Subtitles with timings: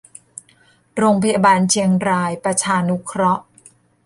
[0.97, 3.43] โรงพยาบาลเชียงรายประชานุเคราะห์